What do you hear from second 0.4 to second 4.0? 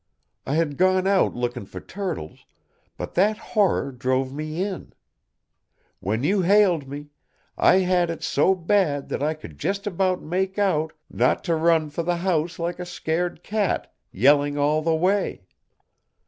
I had gone out looking for turtles, but that horror